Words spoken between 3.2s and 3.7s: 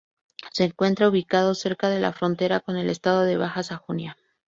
de Baja